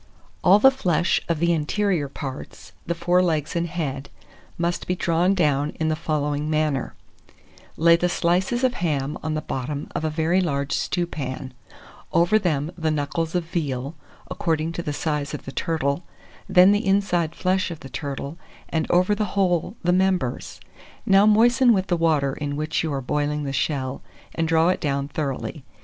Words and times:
All 0.43 0.57
the 0.57 0.71
flesh 0.71 1.21
of 1.29 1.37
the 1.37 1.53
interior 1.53 2.09
parts, 2.09 2.71
the 2.87 2.95
four 2.95 3.21
legs 3.21 3.55
and 3.55 3.67
head, 3.67 4.09
must 4.57 4.87
be 4.87 4.95
drawn 4.95 5.35
down 5.35 5.73
in 5.79 5.89
the 5.89 5.95
following 5.95 6.49
manner: 6.49 6.95
Lay 7.77 7.97
the 7.97 8.09
slices 8.09 8.63
of 8.63 8.73
ham 8.73 9.15
on 9.21 9.35
the 9.35 9.43
bottom 9.43 9.89
of 9.93 10.03
a 10.03 10.09
very 10.09 10.41
large 10.41 10.71
stewpan, 10.73 11.53
over 12.11 12.39
them 12.39 12.71
the 12.75 12.89
knuckles 12.89 13.35
of 13.35 13.43
veal, 13.45 13.93
according 14.31 14.71
to 14.71 14.81
the 14.81 14.91
size 14.91 15.35
of 15.35 15.45
the 15.45 15.51
turtle; 15.51 16.03
then 16.49 16.71
the 16.71 16.83
inside 16.87 17.35
flesh 17.35 17.69
of 17.69 17.81
the 17.81 17.87
turtle, 17.89 18.39
and 18.69 18.89
over 18.89 19.13
the 19.13 19.25
whole 19.37 19.75
the 19.83 19.93
members. 19.93 20.59
Now 21.05 21.27
moisten 21.27 21.73
with 21.73 21.85
the 21.89 21.95
water 21.95 22.33
in 22.33 22.55
which 22.55 22.81
you 22.81 22.91
are 22.91 23.01
boiling 23.01 23.43
the 23.43 23.53
shell, 23.53 24.01
and 24.33 24.47
draw 24.47 24.69
it 24.69 24.81
down 24.81 25.09
thoroughly. 25.09 25.63